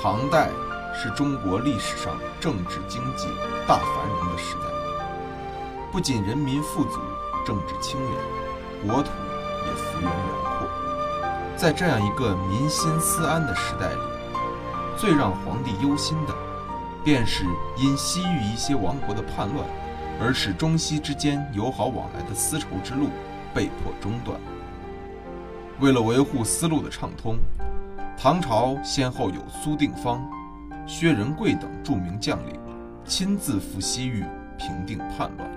[0.00, 0.48] 唐代
[0.94, 3.26] 是中国历史上政治经济
[3.66, 4.60] 大繁荣的时代，
[5.90, 7.00] 不仅人民富足，
[7.44, 8.14] 政治清廉，
[8.86, 9.10] 国土
[9.66, 10.68] 也幅员辽阔。
[11.56, 14.00] 在这样一个民心思安的时代里，
[14.96, 16.34] 最让皇帝忧心的，
[17.02, 17.44] 便是
[17.76, 19.66] 因西域一些王国的叛乱，
[20.20, 23.08] 而使中西之间友好往来的丝绸之路
[23.52, 24.38] 被迫中断。
[25.80, 27.36] 为了维护丝路的畅通，
[28.20, 30.28] 唐朝先后有苏定方、
[30.88, 32.58] 薛仁贵等著名将领
[33.04, 34.24] 亲自赴西域
[34.56, 35.48] 平定叛乱。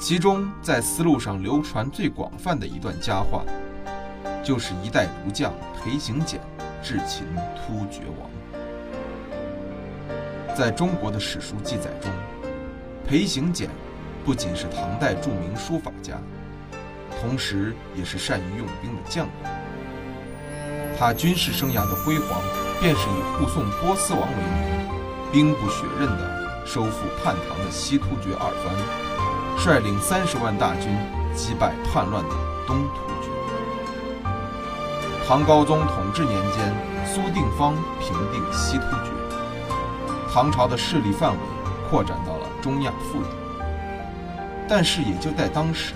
[0.00, 3.44] 其中，在丝路上流传最广泛的一段佳话，
[4.42, 6.40] 就是一代儒将裴行俭
[6.82, 8.30] 智擒突厥王。
[10.56, 12.10] 在中国的史书记载中，
[13.06, 13.68] 裴行俭
[14.24, 16.16] 不仅是唐代著名书法家，
[17.20, 19.32] 同时也是善于用兵的将领。
[21.00, 22.42] 他军事生涯的辉煌，
[22.78, 24.92] 便是以护送波斯王为名，
[25.32, 28.76] 兵不血刃地收复叛唐的西突厥二藩，
[29.56, 30.94] 率领三十万大军
[31.34, 32.34] 击败叛乱的
[32.66, 33.30] 东突厥。
[35.26, 39.10] 唐高宗统治年间，苏定方平定西突厥，
[40.30, 41.38] 唐朝的势力范围
[41.88, 43.28] 扩展到了中亚腹地。
[44.68, 45.94] 但是也就在当时，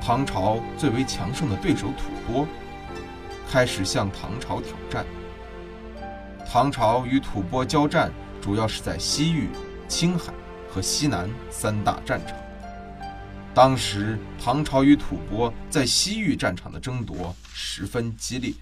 [0.00, 2.46] 唐朝最为强盛的对手吐蕃。
[3.56, 5.06] 开始向唐朝挑战。
[6.46, 9.48] 唐朝与吐蕃交战，主要是在西域、
[9.88, 10.30] 青海
[10.68, 12.36] 和西南三大战场。
[13.54, 18.52] 当时，唐朝与吐蕃在西域战场的争夺十分激烈。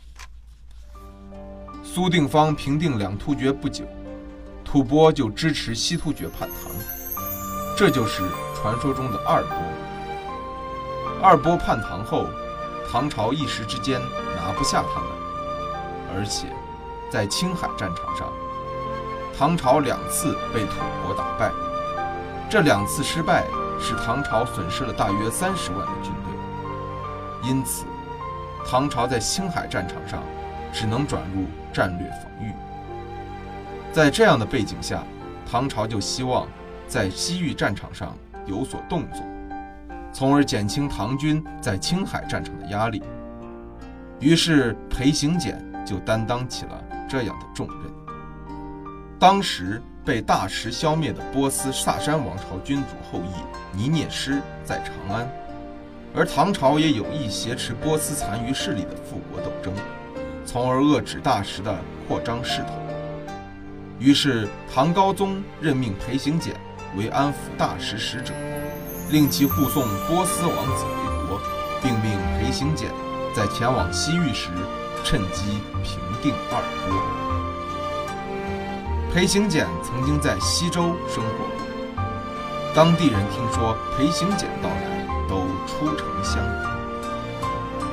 [1.83, 3.85] 苏定方平定两突厥不久，
[4.65, 6.71] 吐蕃就支持西突厥叛唐，
[7.77, 8.23] 这就是
[8.55, 9.59] 传说中的二波。
[11.21, 12.29] 二波叛唐后，
[12.91, 14.01] 唐朝一时之间。
[14.37, 15.09] 拿不下他们，
[16.15, 16.49] 而且
[17.11, 18.31] 在青海战场上，
[19.39, 20.73] 唐朝两次被吐
[21.03, 21.51] 蕃打败。
[22.51, 23.47] 这两次失败
[23.81, 27.87] 使唐朝损失了大约三十万的军队，因此
[28.69, 30.23] 唐朝在青海战场上
[30.71, 32.53] 只能转入战略防御。
[33.95, 35.03] 在这样的背景下，
[35.51, 36.47] 唐朝就希望
[36.87, 39.25] 在西域战场上有所动作，
[40.15, 43.03] 从而减轻唐军在青海战场的压力。
[44.21, 47.93] 于是裴行俭就担当起了这样的重任。
[49.19, 55.29] 当时被大石消灭的波斯萨珊王朝君主后裔尼涅师在长安，
[56.15, 59.75] 而唐朝也有意挟持波斯残余势力的复国斗争，
[60.47, 61.77] 从而遏制大石的
[62.07, 62.69] 扩张势头。
[63.99, 66.55] 于是唐高宗任命裴行俭
[66.97, 68.33] 为安抚大石使者，
[69.15, 71.41] 令其护送波斯王子回国，
[71.81, 72.91] 并命裴行俭。
[73.33, 74.51] 在前往西域时，
[75.05, 77.01] 趁机平定二波。
[79.15, 81.47] 裴行俭曾经在西周生活
[81.95, 82.03] 过，
[82.75, 86.51] 当地人听说裴行俭到来，都出城相迎。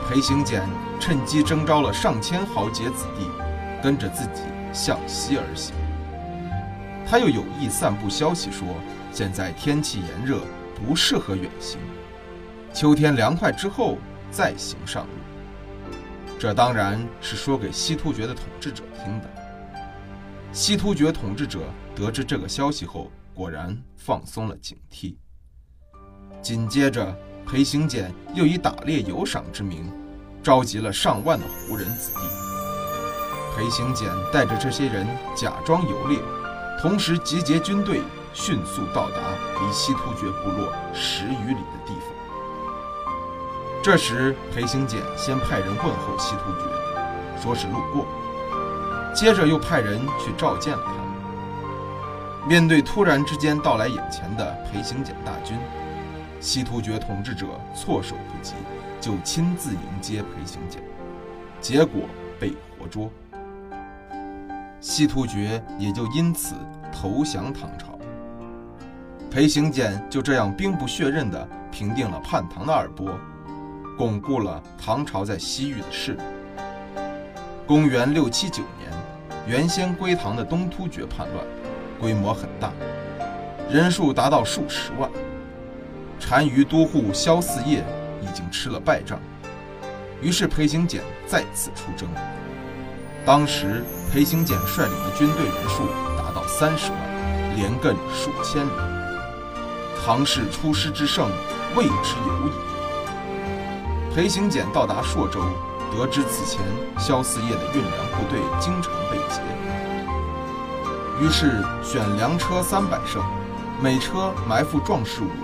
[0.09, 0.67] 裴行俭
[0.99, 3.27] 趁机征召了上千豪杰子弟，
[3.83, 4.41] 跟着自己
[4.73, 5.75] 向西而行。
[7.07, 8.67] 他又有意散布消息说，
[9.11, 10.39] 现在天气炎热，
[10.86, 11.80] 不适合远行，
[12.74, 13.97] 秋天凉快之后
[14.31, 15.09] 再行上路。
[16.40, 19.30] 这当然是说给西突厥的统治者听的。
[20.52, 21.59] 西突厥统治者
[21.96, 25.16] 得知这个消息后，果然放松了警惕。
[26.42, 29.92] 紧接着，裴行俭又以打猎有赏之名，
[30.42, 32.22] 召集了上万的胡人子弟。
[33.56, 35.06] 裴行俭带着这些人
[35.36, 36.18] 假装游猎，
[36.81, 38.01] 同时集结军队，
[38.33, 39.18] 迅速到达
[39.62, 42.07] 离西突厥部落十余里的地方。
[43.83, 48.06] 这时，裴行俭先派人问候西突厥，说是路过，
[49.13, 51.01] 接着又派人去召见了他们。
[52.48, 55.57] 面对突然之间到来眼前的裴行俭大军，
[56.39, 58.54] 西突厥统治者措手不及，
[59.00, 60.81] 就亲自迎接裴行俭，
[61.60, 62.01] 结果
[62.39, 63.12] 被活捉。
[64.80, 66.56] 西突厥也就因此
[66.92, 67.90] 投降唐朝。
[69.31, 73.18] 裴行俭就这样兵不血刃地平定了叛唐的二波，
[73.98, 76.19] 巩固了唐朝在西域的势力。
[77.66, 78.92] 公元六七九年，
[79.48, 81.45] 原先归唐的东突厥叛乱，
[81.98, 82.74] 规模很大，
[83.69, 85.10] 人数达到数十万。
[86.30, 87.86] 单于都护萧嗣业
[88.22, 89.18] 已经吃了败仗，
[90.22, 92.06] 于是裴行俭再次出征。
[93.25, 93.81] 当时
[94.12, 95.88] 裴行俭率领的军队人数
[96.18, 97.00] 达到三十万，
[97.56, 98.90] 连亘数千里。
[100.03, 101.30] 唐氏出师之胜，
[101.75, 102.51] 谓之有矣。
[104.15, 105.39] 裴行俭到达朔州，
[105.92, 106.59] 得知此前
[106.98, 109.39] 萧嗣业的运粮部队经常被劫，
[111.21, 113.24] 于是选粮车三百乘，
[113.80, 115.36] 每车埋伏壮士五人，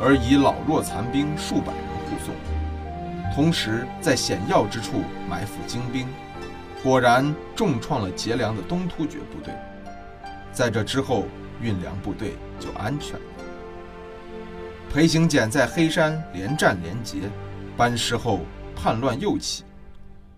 [0.00, 2.32] 而以老弱残兵数百人护送，
[3.34, 6.06] 同时在险要之处埋伏精兵。
[6.84, 9.52] 果然重创了劫粮的东突厥部队，
[10.52, 11.26] 在这之后，
[11.60, 13.31] 运粮部队就安全了。
[14.92, 17.20] 裴行俭在黑山连战连捷，
[17.78, 18.40] 班师后
[18.76, 19.64] 叛乱又起，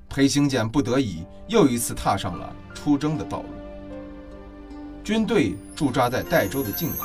[0.08, 3.46] 裴行俭不得已又一次踏上了出征的道路。
[5.02, 7.04] 军队驻扎在代州的境口，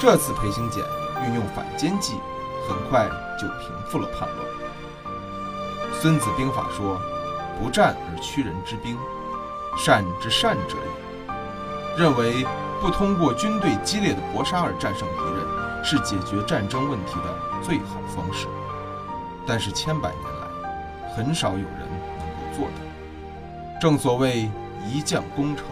[0.00, 0.82] 这次裴行俭
[1.24, 2.14] 运用反间计，
[2.68, 3.08] 很快
[3.40, 5.94] 就平复了叛乱。
[6.02, 7.00] 《孙子兵法》说。
[7.62, 8.98] 不战而屈人之兵，
[9.78, 11.96] 善之善者也。
[11.96, 12.44] 认为
[12.80, 15.46] 不通过军队激烈的搏杀而战胜敌人，
[15.84, 18.48] 是解决战争问题的最好方式。
[19.46, 21.78] 但是千百年来，很少有人
[22.18, 23.78] 能够做到。
[23.80, 24.50] 正所谓
[24.90, 25.66] 一将功成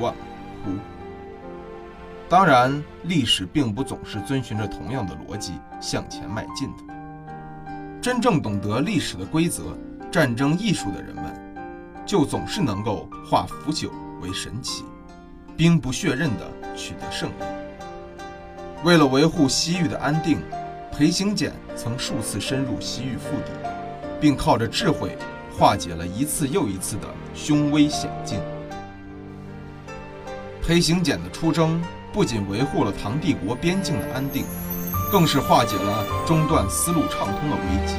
[0.00, 0.18] 万骨
[0.64, 0.76] 枯。
[2.28, 6.82] 当然，历史并不总是遵循着同样的逻辑向前迈进的。
[8.00, 9.78] 真正懂得历史的规则。
[10.10, 11.24] 战争艺术的人们，
[12.04, 13.88] 就总是能够化腐朽
[14.20, 14.84] 为神奇，
[15.56, 17.61] 兵不血刃地取得胜利。
[18.84, 20.42] 为了维护西域的安定，
[20.90, 23.52] 裴行俭曾数次深入西域腹地，
[24.20, 25.16] 并靠着智慧
[25.56, 28.40] 化解了一次又一次的凶危险境。
[30.62, 31.82] 裴行俭的出征
[32.12, 34.44] 不仅维护了唐帝国边境的安定，
[35.10, 37.94] 更是化解了中断丝路畅通的危机，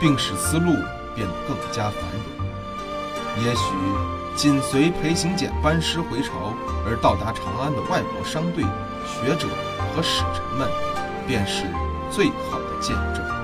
[0.00, 0.72] 并使丝路。
[1.16, 3.44] 变得更加繁荣。
[3.44, 3.62] 也许
[4.36, 6.52] 紧随裴行俭班师回朝
[6.84, 8.64] 而到达长安的外国商队、
[9.06, 9.46] 学者
[9.94, 10.68] 和使臣们，
[11.26, 11.64] 便是
[12.10, 13.43] 最好的见证。